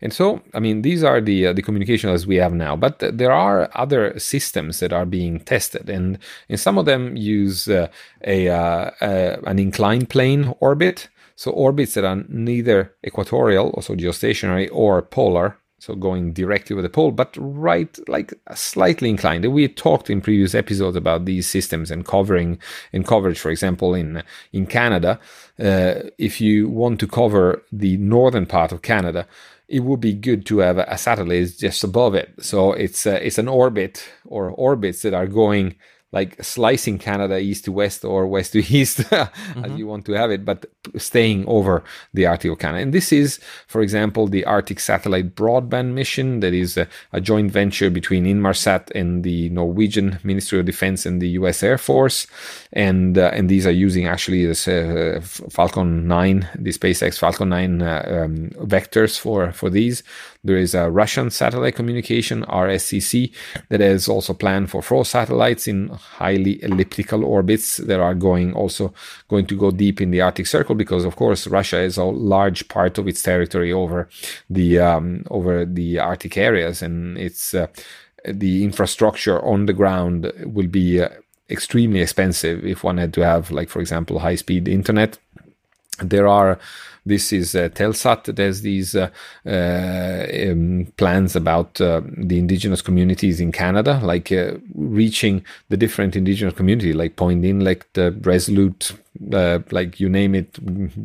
[0.02, 3.00] And so, I mean, these are the uh, the communications as we have now, but
[3.00, 6.18] th- there are other systems that are being tested, and
[6.50, 7.88] and some of them use uh,
[8.26, 14.70] a uh, uh, an inclined plane orbit, so orbits that are neither equatorial, also geostationary,
[14.72, 15.58] or polar.
[15.82, 19.52] So going directly with the pole, but right, like slightly inclined.
[19.52, 22.60] We talked in previous episodes about these systems and covering
[22.94, 23.40] in coverage.
[23.40, 24.22] For example, in
[24.54, 25.20] in Canada,
[25.60, 29.26] uh, if you want to cover the northern part of Canada,
[29.68, 32.30] it would be good to have a satellite just above it.
[32.40, 35.78] So it's uh, it's an orbit or orbits that are going
[36.12, 40.30] like slicing Canada east to west or west to east, as you want to have
[40.30, 40.66] it, but
[40.98, 42.84] staying over the Arctic of Canada.
[42.84, 47.52] And this is, for example, the Arctic Satellite Broadband Mission, that is a, a joint
[47.52, 51.64] venture between Inmarsat and the Norwegian Ministry of Defense and the U.S.
[51.64, 52.28] Air Force,
[52.74, 57.82] and uh, and these are using actually this uh, Falcon 9, the SpaceX Falcon 9
[57.82, 60.04] uh, um, vectors for for these.
[60.44, 63.32] There is a Russian satellite communication RSCC
[63.70, 68.94] that is also planned for four satellites in highly elliptical orbits that are going also
[69.30, 72.68] going to go deep in the Arctic Circle because of course Russia is a large
[72.68, 74.10] part of its territory over
[74.50, 77.68] the um, over the Arctic areas and it's uh,
[78.26, 81.10] the infrastructure on the ground will be uh,
[81.50, 85.18] extremely expensive if one had to have like for example high speed internet.
[86.00, 86.58] There are
[87.06, 88.36] this is uh, Telesat.
[88.36, 89.10] There's these uh,
[89.46, 94.32] uh, um, plans about the indigenous communities in Canada, like
[94.76, 97.86] reaching the different indigenous community, like Pond Inlet,
[98.26, 98.94] Resolute,
[99.34, 100.54] uh, like you name it,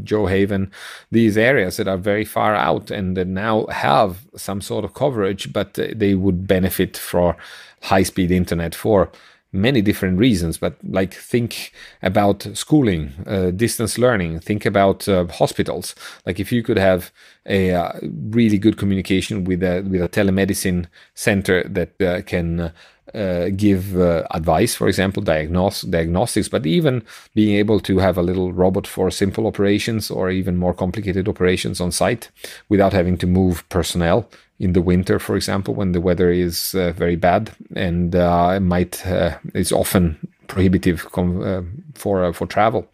[0.04, 0.70] Gjoa Haven,
[1.11, 5.52] these areas that are very far out and that now have some sort of coverage,
[5.52, 7.37] but they would benefit for
[7.82, 9.11] high speed internet for
[9.52, 15.94] many different reasons but like think about schooling uh, distance learning think about uh, hospitals.
[16.24, 17.12] Like if you could have
[17.46, 17.92] a uh,
[18.30, 22.72] really good communication with a with a telemedicine center that uh, can
[23.14, 27.02] uh, give uh, advice, for example, diagnostics, but even
[27.34, 31.80] being able to have a little robot for simple operations or even more complicated operations
[31.80, 32.30] on site
[32.68, 36.92] without having to move personnel in the winter, for example, when the weather is uh,
[36.92, 40.16] very bad and uh, might uh, is often
[40.48, 41.62] prohibitive com- uh,
[41.94, 42.88] for for travel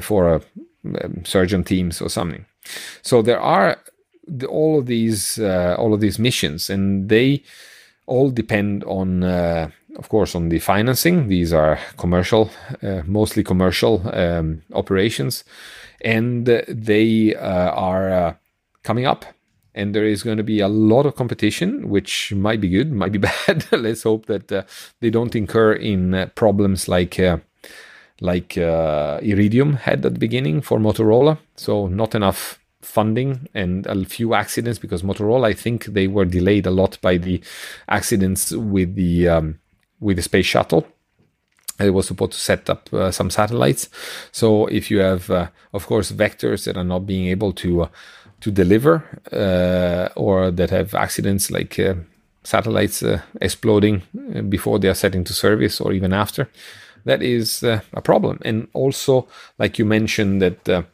[0.00, 0.42] for
[0.84, 2.44] um, surgeon teams or something.
[3.02, 3.78] So there are
[4.48, 7.42] all of these all of these missions, and they
[8.06, 11.28] all depend on, uh, of course, on the financing.
[11.28, 12.50] These are commercial,
[12.82, 15.44] uh, mostly commercial um, operations,
[16.00, 18.34] and they uh, are uh,
[18.82, 19.24] coming up.
[19.76, 23.12] And there is going to be a lot of competition, which might be good, might
[23.12, 23.66] be bad.
[23.72, 24.62] Let's hope that uh,
[25.00, 27.18] they don't incur in uh, problems like
[28.20, 31.38] like Iridium had at the beginning for Motorola.
[31.56, 36.66] So not enough funding and a few accidents because Motorola, I think they were delayed
[36.66, 37.40] a lot by the
[37.88, 39.58] accidents with the um,
[40.00, 40.86] with the space shuttle.
[41.80, 43.88] It was supposed to set up uh, some satellites.
[44.30, 47.88] So if you have, uh, of course, vectors that are not being able to uh,
[48.40, 51.94] to deliver uh, or that have accidents like uh,
[52.44, 54.02] satellites uh, exploding
[54.48, 56.48] before they are set into service or even after,
[57.04, 58.38] that is a problem.
[58.44, 59.26] And also,
[59.58, 60.86] like you mentioned, that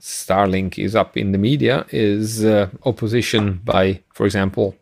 [0.00, 4.76] Starlink is up in the media is uh, opposition by, for example,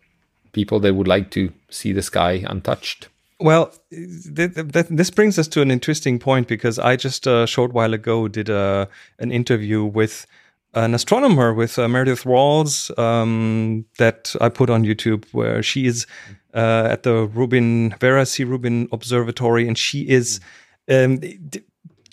[0.53, 3.09] people that would like to see the sky untouched.
[3.39, 7.73] Well, th- th- this brings us to an interesting point because I just a short
[7.73, 8.87] while ago did a, uh,
[9.19, 10.27] an interview with
[10.73, 16.07] an astronomer with uh, Meredith Rawls um, that I put on YouTube, where she is
[16.55, 18.45] uh, at the Rubin Vera C.
[18.45, 20.41] Rubin Observatory, and she is
[20.89, 21.63] um, d-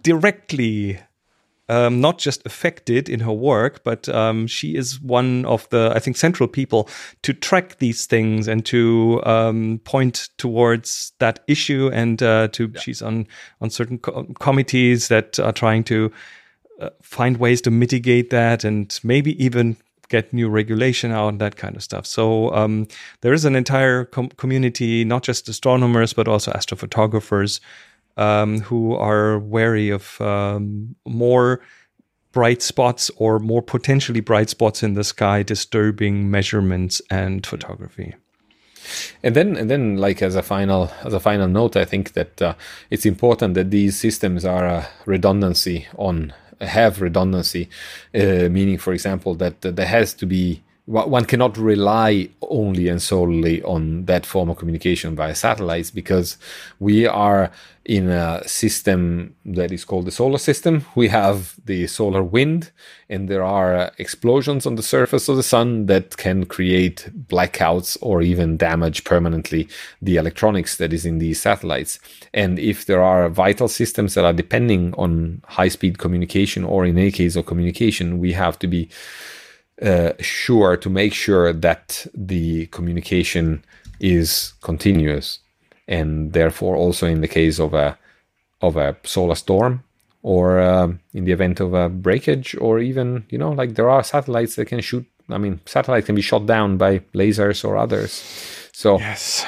[0.01, 0.99] directly
[1.73, 5.99] um, not just affected in her work, but um, she is one of the, I
[5.99, 6.87] think, central people
[7.23, 11.89] to track these things and to um, point towards that issue.
[11.93, 12.79] And uh, to yeah.
[12.79, 13.27] she's on
[13.59, 16.11] on certain co- committees that are trying to
[16.79, 19.75] uh, find ways to mitigate that, and maybe even
[20.09, 22.05] get new regulation out and that kind of stuff.
[22.05, 22.87] So um,
[23.21, 27.59] there is an entire com- community, not just astronomers but also astrophotographers
[28.17, 31.61] um, who are wary of um, more
[32.31, 38.15] bright spots or more potentially bright spots in the sky disturbing measurements and photography.
[39.21, 42.41] And then, and then, like as a final as a final note, I think that
[42.41, 42.55] uh,
[42.89, 47.69] it's important that these systems are a redundancy on have redundancy,
[48.13, 53.01] uh, meaning, for example, that, that there has to be one cannot rely only and
[53.01, 56.37] solely on that form of communication via satellites because
[56.79, 57.51] we are
[57.85, 60.85] in a system that is called the solar system.
[60.93, 62.71] We have the solar wind,
[63.09, 68.21] and there are explosions on the surface of the sun that can create blackouts or
[68.21, 69.69] even damage permanently
[70.01, 71.99] the electronics that is in these satellites.
[72.33, 76.97] And if there are vital systems that are depending on high speed communication, or in
[76.97, 78.89] any case of communication, we have to be
[79.81, 83.63] uh, sure to make sure that the communication
[83.99, 85.39] is continuous
[85.87, 87.97] and therefore also in the case of a
[88.61, 89.83] of a solar storm
[90.21, 94.03] or um, in the event of a breakage or even you know like there are
[94.03, 98.11] satellites that can shoot i mean satellite can be shot down by lasers or others.
[98.71, 99.45] So yes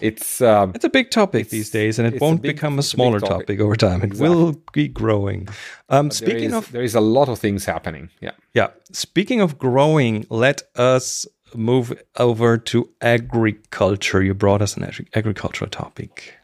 [0.00, 2.82] it's um, it's a big topic these days, and it won't a big, become a
[2.82, 3.46] smaller a topic.
[3.46, 3.60] topic.
[3.60, 4.02] over time.
[4.02, 4.36] It exactly.
[4.36, 5.48] will be growing.
[5.88, 8.10] Um, speaking is, of, there is a lot of things happening.
[8.20, 8.68] Yeah, yeah.
[8.92, 14.22] Speaking of growing, let us move over to agriculture.
[14.22, 16.34] You brought us an agricultural topic.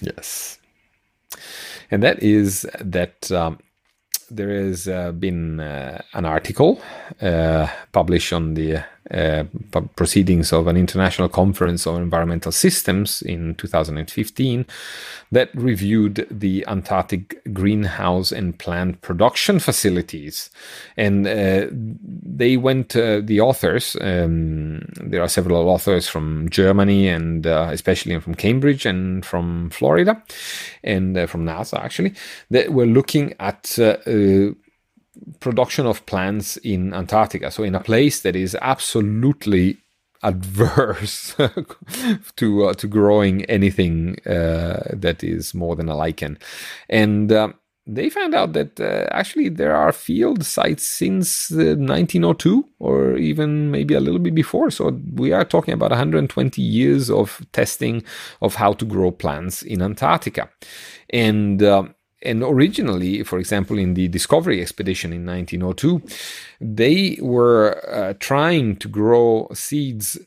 [0.00, 0.58] Yes,
[1.90, 3.30] and that is that.
[3.32, 3.58] Um,
[4.30, 6.80] there has uh, been uh, an article
[7.20, 9.44] uh, published on the uh,
[9.96, 14.64] proceedings of an international conference on environmental systems in 2015
[15.32, 20.50] that reviewed the Antarctic greenhouse and plant production facilities.
[20.96, 27.46] And uh, they went, uh, the authors, um, there are several authors from Germany and
[27.46, 30.22] uh, especially from Cambridge and from Florida
[30.84, 32.14] and uh, from NASA actually,
[32.50, 33.76] that were looking at
[35.40, 37.50] production of plants in Antarctica.
[37.50, 39.78] So in a place that is absolutely
[40.22, 41.34] adverse
[42.36, 46.38] to uh, to growing anything uh, that is more than a lichen,
[46.88, 47.32] and.
[47.32, 47.54] Um,
[47.86, 53.94] they found out that uh, actually there are field sites since 1902 or even maybe
[53.94, 54.70] a little bit before.
[54.70, 58.04] So we are talking about 120 years of testing
[58.42, 60.48] of how to grow plants in Antarctica.
[61.08, 61.62] And
[62.22, 66.02] and originally, for example, in the Discovery expedition in 1902,
[66.60, 70.18] they were uh, trying to grow seeds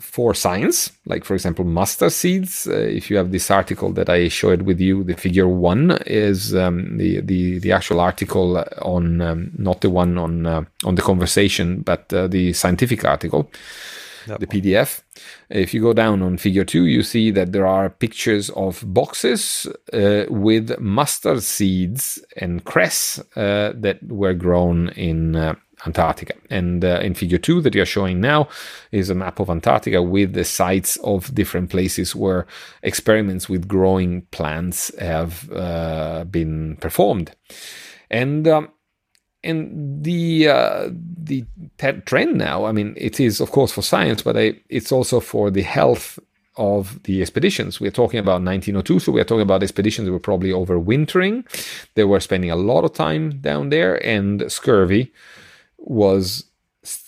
[0.00, 2.68] for science, like for example mustard seeds.
[2.68, 6.54] Uh, if you have this article that I showed with you, the figure one is
[6.54, 11.02] um, the, the the actual article on um, not the one on uh, on the
[11.02, 13.50] conversation, but uh, the scientific article,
[14.38, 15.02] the PDF.
[15.50, 19.66] If you go down on figure two, you see that there are pictures of boxes
[19.92, 25.54] uh, with mustard seeds and cress uh, that were grown in uh,
[25.86, 26.34] Antarctica.
[26.50, 28.48] And uh, in figure two that you're showing now
[28.90, 32.46] is a map of Antarctica with the sites of different places where
[32.82, 37.34] experiments with growing plants have uh, been performed.
[38.10, 38.70] And um,
[39.44, 41.44] and the uh, the
[42.06, 45.50] trend now, I mean, it is of course for science, but I, it's also for
[45.50, 46.18] the health
[46.56, 47.80] of the expeditions.
[47.80, 51.44] We're talking about 1902, so we're talking about expeditions that were probably overwintering.
[51.94, 55.12] They were spending a lot of time down there, and scurvy
[55.78, 56.44] was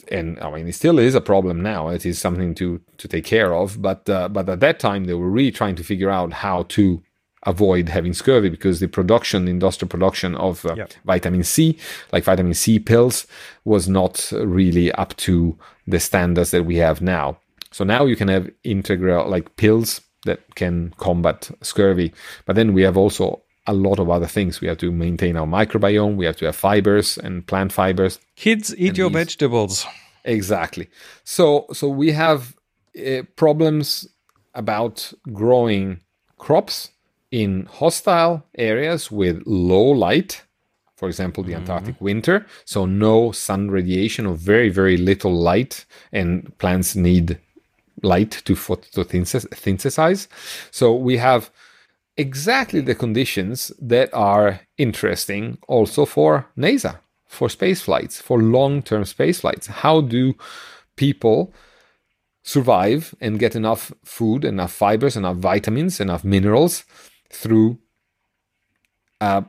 [0.08, 1.88] and I mean it still is a problem now.
[1.88, 3.80] It is something to to take care of.
[3.80, 7.02] But uh, but at that time they were really trying to figure out how to
[7.44, 10.92] avoid having scurvy because the production, industrial production of uh, yep.
[11.04, 11.78] vitamin C,
[12.12, 13.26] like vitamin C pills,
[13.64, 17.38] was not really up to the standards that we have now.
[17.70, 22.12] So now you can have integral like pills that can combat scurvy,
[22.44, 24.60] but then we have also a lot of other things.
[24.60, 26.16] We have to maintain our microbiome.
[26.16, 28.18] We have to have fibers and plant fibers.
[28.36, 29.18] Kids eat your these.
[29.18, 29.86] vegetables.
[30.24, 30.88] Exactly.
[31.24, 32.56] So so we have
[32.98, 34.08] uh, problems
[34.54, 36.00] about growing
[36.38, 36.90] crops
[37.30, 40.42] in hostile areas with low light.
[40.96, 41.62] For example, the mm-hmm.
[41.62, 47.38] Antarctic winter, so no sun radiation or very very little light, and plants need
[48.02, 50.28] light to photosynthesize.
[50.70, 51.50] So we have
[52.16, 59.04] exactly the conditions that are interesting also for NASA, for space flights, for long term
[59.04, 59.68] space flights.
[59.68, 60.34] How do
[60.96, 61.54] people
[62.42, 66.84] survive and get enough food, enough fibers, enough vitamins, enough minerals
[67.30, 67.78] through
[69.20, 69.44] a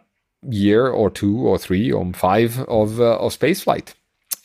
[0.50, 3.96] year or two or three or five of, uh, of space flight?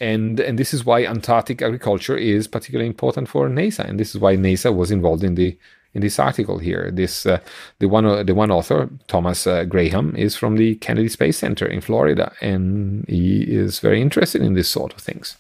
[0.01, 4.21] and and this is why Antarctic agriculture is particularly important for NASA, and this is
[4.21, 5.57] why NASA was involved in the
[5.95, 6.91] in this article here.
[6.93, 7.41] This uh,
[7.79, 11.81] the one the one author Thomas uh, Graham is from the Kennedy Space Center in
[11.81, 15.37] Florida, and he is very interested in this sort of things.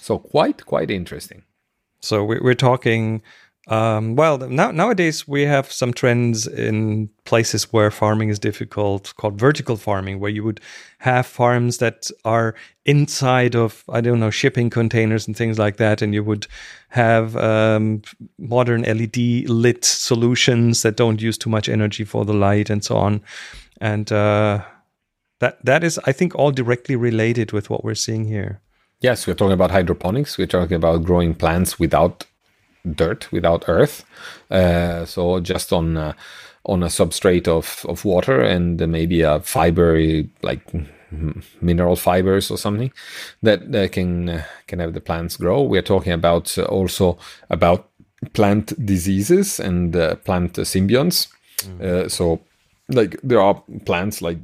[0.00, 1.42] So quite quite interesting.
[2.00, 3.22] So we're talking
[3.68, 9.38] um, well, now, nowadays we have some trends in places where farming is difficult called
[9.38, 10.60] vertical farming, where you would
[10.98, 12.54] have farms that are
[12.86, 16.00] inside of, I don't know, shipping containers and things like that.
[16.00, 16.46] And you would
[16.88, 18.00] have um,
[18.38, 22.96] modern LED lit solutions that don't use too much energy for the light and so
[22.96, 23.20] on.
[23.82, 24.64] And uh,
[25.40, 28.62] that that is, I think, all directly related with what we're seeing here.
[29.00, 30.38] Yes, we're talking about hydroponics.
[30.38, 32.24] We're talking about growing plants without
[32.94, 34.04] dirt, without earth.
[34.50, 36.12] Uh, so just on uh,
[36.64, 39.98] on a substrate of, of water and maybe a fiber
[40.42, 40.60] like
[41.62, 42.92] mineral fibers or something
[43.42, 45.62] that, that can uh, can have the plants grow.
[45.62, 47.88] We are talking about uh, also about
[48.34, 51.28] plant diseases and uh, plant symbionts.
[51.60, 52.08] Mm.
[52.08, 52.40] so
[52.88, 54.38] like there are plants like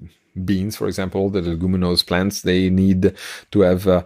[0.44, 2.42] beans, for example, the leguminous plants.
[2.42, 3.14] They need
[3.52, 4.04] to have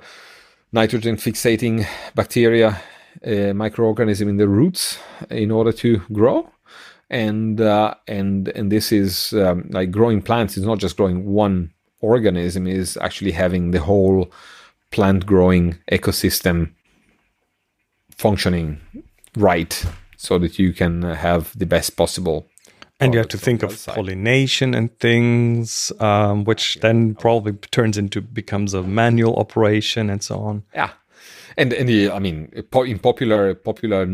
[0.73, 2.79] nitrogen fixating bacteria
[3.25, 4.99] uh, microorganism in the roots
[5.31, 6.49] in order to grow
[7.11, 11.73] and uh, and and this is um, like growing plants is not just growing one
[12.01, 14.31] organism is actually having the whole
[14.91, 16.73] plant growing ecosystem
[18.11, 18.81] functioning
[19.37, 19.85] right
[20.17, 22.47] so that you can have the best possible
[23.01, 23.95] and you have to think of outside.
[23.95, 26.83] pollination and things um, which yeah.
[26.83, 30.91] then probably turns into becomes a manual operation and so on yeah
[31.59, 34.07] and and the, I mean, in popular popular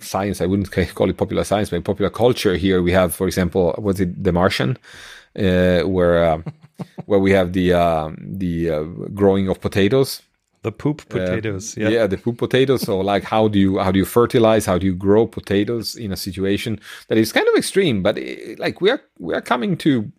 [0.00, 3.74] science, I wouldn't call it popular science, but popular culture here we have, for example,
[3.78, 4.76] was it The Martian,
[5.38, 6.42] uh, where uh,
[7.06, 8.82] where we have the uh, the uh,
[9.14, 10.22] growing of potatoes.
[10.62, 11.90] The poop uh, potatoes, yeah.
[11.90, 12.80] Yeah, the poop potatoes.
[12.82, 14.64] So, like, how do you how do you fertilize?
[14.64, 18.02] How do you grow potatoes in a situation that is kind of extreme?
[18.02, 20.10] But it, like, we are we are coming to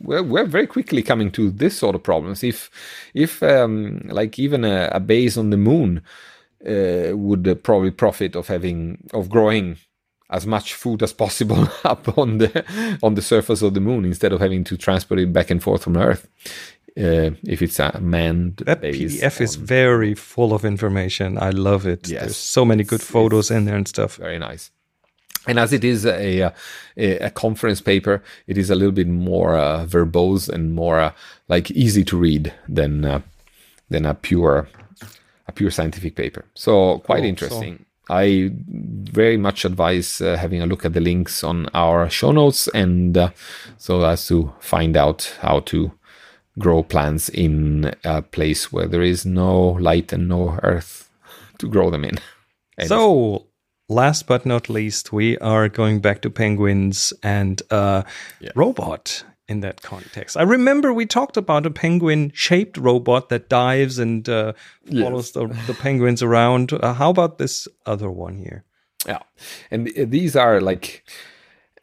[0.00, 2.42] we're, we're very quickly coming to this sort of problems.
[2.42, 2.70] If
[3.14, 6.02] if um, like even a, a, base on the moon
[6.66, 9.76] uh, would probably profit of having of growing
[10.30, 14.32] as much food as possible up on the on the surface of the moon instead
[14.32, 16.28] of having to transport it back and forth from Earth.
[16.94, 21.38] Uh, if it's a manned that PDF on, is very full of information.
[21.38, 22.06] I love it.
[22.06, 22.20] Yes.
[22.20, 24.16] There's so many good photos in there and stuff.
[24.16, 24.70] Very nice.
[25.46, 26.52] And as it is a,
[26.96, 31.12] a, a, conference paper, it is a little bit more uh, verbose and more uh,
[31.48, 33.22] like easy to read than uh,
[33.90, 34.68] than a pure
[35.48, 36.44] a pure scientific paper.
[36.54, 37.28] So quite cool.
[37.28, 37.84] interesting.
[38.08, 42.68] I very much advise uh, having a look at the links on our show notes
[42.68, 43.30] and uh,
[43.78, 45.92] so as to find out how to
[46.58, 51.10] grow plants in a place where there is no light and no earth
[51.58, 52.18] to grow them in.
[52.78, 53.48] And so,
[53.92, 58.02] last but not least, we are going back to penguins and uh,
[58.40, 58.50] yeah.
[58.54, 60.36] robot in that context.
[60.36, 64.54] I remember we talked about a penguin shaped robot that dives and uh,
[64.86, 65.32] follows yes.
[65.32, 66.72] the, the, penguins around.
[66.72, 68.64] Uh, how about this other one here?
[69.06, 69.22] Yeah.
[69.70, 71.04] And these are like,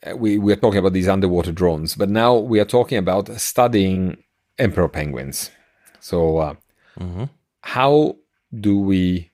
[0.05, 4.23] uh, we, we're talking about these underwater drones, but now we are talking about studying
[4.57, 5.51] emperor penguins.
[5.99, 6.53] So, uh,
[6.99, 7.25] mm-hmm.
[7.61, 8.15] how
[8.57, 9.28] do we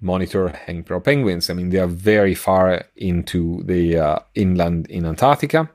[0.00, 1.50] monitor emperor penguins?
[1.50, 5.70] I mean, they are very far into the uh, inland in Antarctica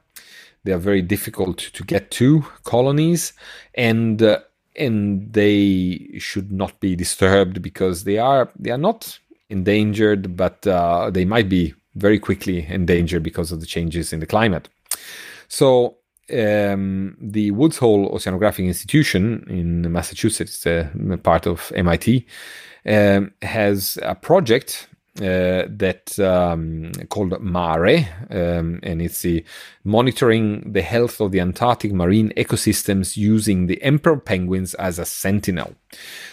[0.64, 3.34] they are very difficult to get to colonies,
[3.76, 4.40] and uh,
[4.76, 9.20] and they should not be disturbed because they are they are not
[9.50, 14.26] endangered, but uh, they might be very quickly endangered because of the changes in the
[14.26, 14.68] climate.
[15.48, 15.98] So
[16.34, 20.90] um, the Woods Hole Oceanographic Institution in Massachusetts, uh,
[21.22, 22.26] part of MIT,
[22.86, 24.88] um, has a project
[25.20, 29.46] uh, that um, called MARE, um, and it's the
[29.84, 35.76] monitoring the health of the Antarctic marine ecosystems using the emperor penguins as a sentinel.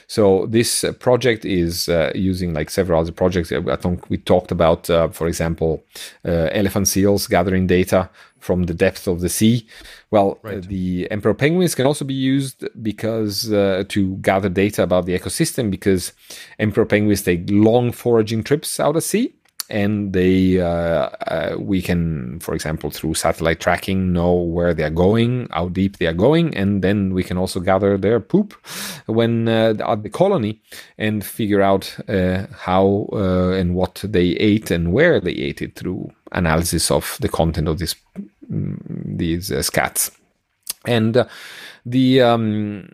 [0.06, 3.52] So this project is uh, using like several other projects.
[3.52, 5.84] I think we talked about, uh, for example,
[6.24, 8.08] uh, elephant seals gathering data
[8.40, 9.66] from the depth of the sea.
[10.10, 10.62] Well, uh, right.
[10.62, 15.70] the emperor penguins can also be used because uh, to gather data about the ecosystem
[15.70, 16.12] because
[16.58, 19.34] emperor penguins take long foraging trips out at sea
[19.70, 24.90] and they uh, uh, we can for example through satellite tracking know where they are
[24.90, 28.52] going how deep they are going and then we can also gather their poop
[29.06, 30.60] when uh, at the colony
[30.98, 35.76] and figure out uh, how uh, and what they ate and where they ate it
[35.76, 37.94] through analysis of the content of this,
[38.50, 40.10] these uh, scats
[40.86, 41.26] and
[41.86, 42.88] the um,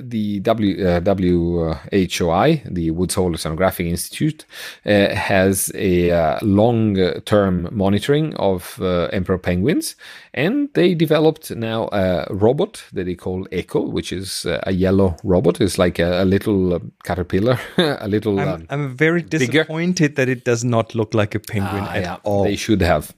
[0.00, 4.44] the w, uh, WHOI, the Woods Hole Oceanographic Institute,
[4.86, 9.96] uh, has a uh, long-term monitoring of uh, emperor penguins,
[10.34, 15.16] and they developed now a robot that they call Echo, which is uh, a yellow
[15.24, 15.60] robot.
[15.60, 18.38] It's like a, a little uh, caterpillar, a little.
[18.38, 20.14] I'm, um, I'm very disappointed bigger.
[20.14, 22.44] that it does not look like a penguin ah, at yeah, all.
[22.44, 23.12] They should have.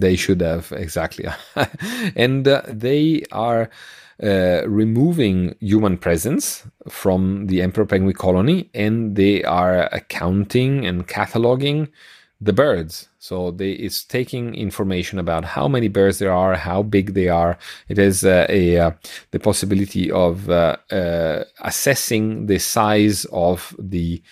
[0.00, 1.26] They should have exactly,
[2.16, 3.70] and they are
[4.22, 11.88] uh, removing human presence from the emperor penguin colony and they are accounting and cataloging
[12.40, 13.08] the birds.
[13.18, 17.58] So they, it's taking information about how many birds there are, how big they are.
[17.88, 18.90] It has uh, a uh,
[19.32, 24.22] the possibility of uh, uh, assessing the size of the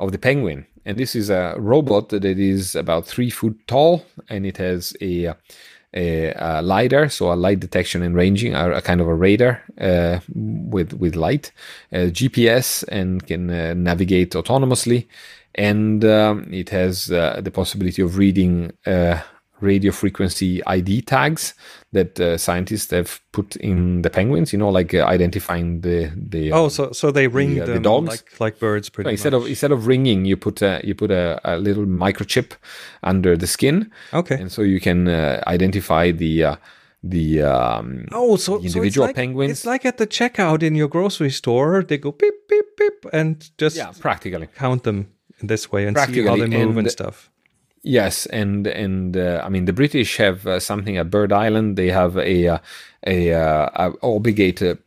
[0.00, 0.66] of the penguin.
[0.84, 5.34] And this is a robot that is about three foot tall, and it has a
[5.94, 9.62] a, a, lidar, so a light detection and ranging, a, a kind of a radar
[9.80, 11.52] uh, with with light,
[11.92, 15.06] uh, GPS, and can uh, navigate autonomously.
[15.54, 19.20] And um, it has uh, the possibility of reading uh,
[19.60, 21.54] radio frequency ID tags
[21.92, 24.52] that uh, scientists have put in the penguins.
[24.52, 27.80] You know, like uh, identifying the the oh, so so they ring the, uh, the
[27.80, 28.88] dogs like, like birds.
[28.88, 29.42] Pretty instead much.
[29.42, 32.52] of instead of ringing, you put a, you put a, a little microchip
[33.02, 33.90] under the skin.
[34.12, 36.44] Okay, and so you can uh, identify the.
[36.44, 36.56] Uh,
[37.00, 39.52] the um, oh, so, individual so like, penguins.
[39.52, 41.84] It's like at the checkout in your grocery store.
[41.84, 45.96] They go beep beep beep and just yeah, practically count them in this way and
[45.96, 47.30] see how they move and, and stuff.
[47.88, 51.76] Yes, and and uh, I mean the British have uh, something at Bird Island.
[51.78, 52.58] They have a uh,
[53.06, 54.78] a, uh, a obligated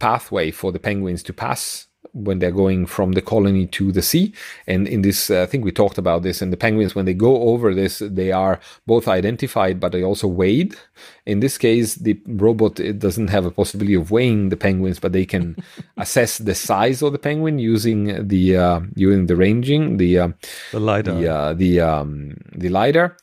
[0.00, 1.87] pathway for the penguins to pass
[2.24, 4.32] when they're going from the colony to the sea.
[4.66, 6.42] And in this, uh, I think we talked about this.
[6.42, 10.26] And the penguins, when they go over this, they are both identified, but they also
[10.26, 10.74] weighed.
[11.26, 15.12] In this case, the robot it doesn't have a possibility of weighing the penguins, but
[15.12, 15.56] they can
[15.96, 20.28] assess the size of the penguin using the uh, using the ranging, the uh,
[20.72, 23.16] the lidar, the uh, the, um, the lidar.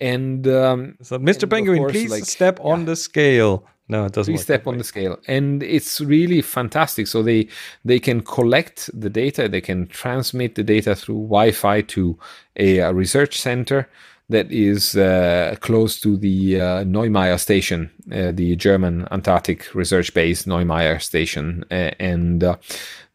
[0.00, 1.42] And um, so, Mr.
[1.42, 2.70] And Penguin, course, please like, step yeah.
[2.70, 3.64] on the scale.
[3.88, 4.34] No, it doesn't.
[4.34, 7.06] Three step on the scale, and it's really fantastic.
[7.06, 7.48] So they
[7.84, 12.18] they can collect the data, they can transmit the data through Wi-Fi to
[12.56, 13.88] a, a research center
[14.28, 20.44] that is uh, close to the uh, Neumayer station, uh, the German Antarctic research base
[20.44, 22.56] Neumayer station, and uh,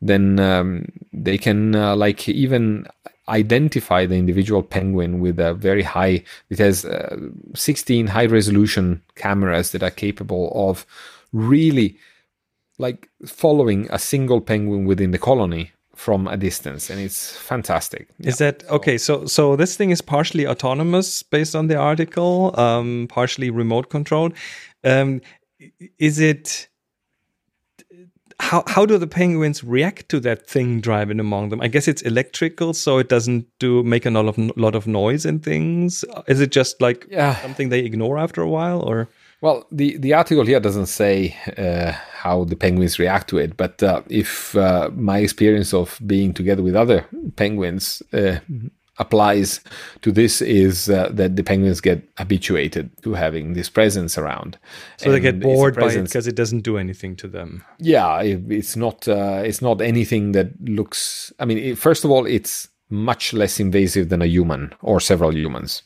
[0.01, 2.87] then um, they can uh, like even
[3.29, 7.17] identify the individual penguin with a very high it has uh,
[7.55, 10.85] 16 high resolution cameras that are capable of
[11.31, 11.97] really
[12.77, 18.09] like following a single penguin within the colony from a distance, and it's fantastic.
[18.19, 18.51] Is yeah.
[18.51, 18.97] that okay?
[18.97, 24.33] So, so this thing is partially autonomous, based on the article, um, partially remote controlled.
[24.83, 25.21] Um,
[25.99, 26.67] is it?
[28.39, 31.61] How how do the penguins react to that thing driving among them?
[31.61, 35.25] I guess it's electrical, so it doesn't do make a lot of lot of noise
[35.25, 36.03] and things.
[36.27, 37.35] Is it just like yeah.
[37.41, 39.09] something they ignore after a while, or?
[39.41, 43.83] Well, the, the article here doesn't say uh, how the penguins react to it, but
[43.83, 47.05] uh, if uh, my experience of being together with other
[47.35, 48.37] penguins uh,
[48.99, 49.59] applies
[50.01, 54.57] to this, is uh, that the penguins get habituated to having this presence around.
[54.97, 57.63] So and they get bored by it because it doesn't do anything to them.
[57.79, 61.33] Yeah, it, it's not uh, it's not anything that looks.
[61.39, 65.35] I mean, it, first of all, it's much less invasive than a human or several
[65.35, 65.83] humans.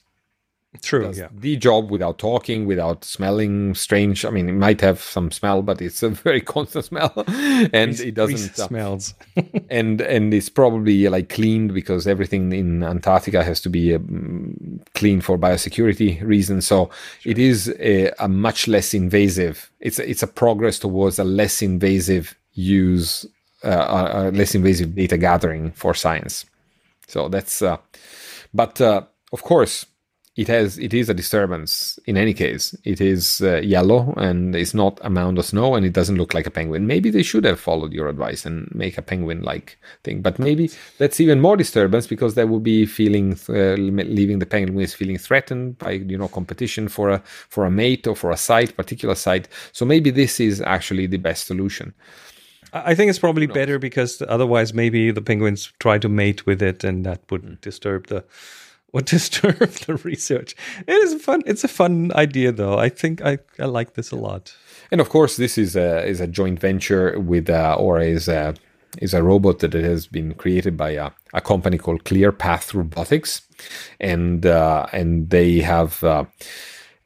[0.82, 1.12] True.
[1.14, 1.30] yeah.
[1.32, 4.26] The job without talking, without smelling strange.
[4.26, 8.14] I mean, it might have some smell, but it's a very constant smell, and it
[8.14, 9.14] doesn't uh, smells.
[9.70, 15.24] and and it's probably like cleaned because everything in Antarctica has to be um, cleaned
[15.24, 16.68] for biosecurity reasons.
[16.68, 16.90] So
[17.20, 17.32] sure.
[17.32, 19.72] it is a, a, much less invasive.
[19.80, 23.26] It's a, it's a progress towards a less invasive use,
[23.64, 26.46] uh, a, less invasive data gathering for science.
[27.08, 27.78] So that's, uh,
[28.54, 29.86] but uh, of course
[30.38, 32.76] it has it is a disturbance in any case.
[32.84, 36.36] It is uh, yellow and it's not a mound of snow and it doesn't look
[36.36, 36.86] like a penguin.
[36.86, 40.70] Maybe they should have followed your advice and make a penguin like thing but maybe
[41.00, 45.80] that's even more disturbance because they will be feeling uh, leaving the penguins feeling threatened
[45.80, 49.48] by you know competition for a for a mate or for a site particular site.
[49.72, 51.96] So maybe this is actually the best solution.
[52.74, 56.84] I think it's probably better because otherwise maybe the penguins try to mate with it
[56.84, 57.62] and that would mm.
[57.62, 58.24] disturb the
[58.94, 60.56] would disturb the research.
[60.88, 61.44] It is fun.
[61.46, 62.78] It's a fun idea, though.
[62.78, 64.56] I think I, I like this a lot.
[64.92, 68.56] And of course, this is a is a joint venture with uh, or is a
[69.00, 73.42] is a robot that has been created by a, a company called ClearPath Robotics,
[74.00, 76.26] and uh, and they have uh,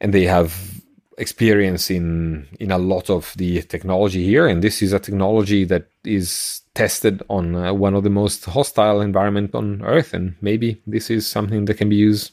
[0.00, 0.81] and they have
[1.22, 4.46] experience in in a lot of the technology here.
[4.50, 9.00] And this is a technology that is tested on uh, one of the most hostile
[9.00, 10.14] environment on earth.
[10.14, 12.32] And maybe this is something that can be used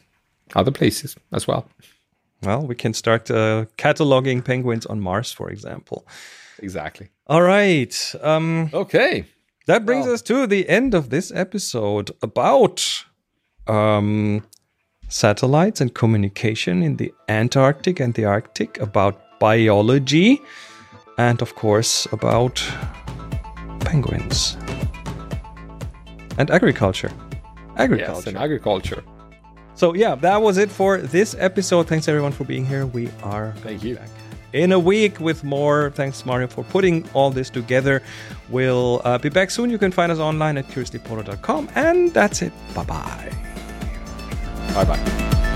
[0.55, 1.63] other places as well.
[2.43, 6.07] Well we can start uh, cataloging penguins on mars for example.
[6.61, 7.09] Exactly.
[7.27, 9.25] All right um, okay.
[9.67, 10.15] that brings well.
[10.15, 13.05] us to the end of this episode about
[13.67, 14.43] um,
[15.09, 20.41] satellites and communication in the Antarctic and the Arctic, about biology,
[21.17, 22.63] and of course about
[23.81, 24.55] penguins
[26.37, 27.11] and agriculture.
[27.75, 28.13] Agriculture.
[28.13, 29.03] Yes, and agriculture.
[29.75, 31.87] So yeah, that was it for this episode.
[31.87, 32.85] Thanks everyone for being here.
[32.85, 33.95] We are thank you.
[33.95, 34.09] Back
[34.53, 35.91] in a week with more.
[35.91, 38.01] Thanks, Mario, for putting all this together.
[38.49, 39.69] We'll uh, be back soon.
[39.69, 41.69] You can find us online at curiouslypolar.com.
[41.75, 42.53] And that's it.
[42.73, 43.48] Bye bye.
[44.73, 45.48] 拜拜。